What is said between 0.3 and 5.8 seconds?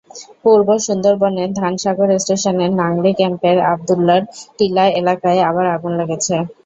পূর্ব সুন্দরবনের ধানসাগর স্টেশনের নাংলী ক্যাম্পের আবদুল্লাহর টিলা এলাকায় আবার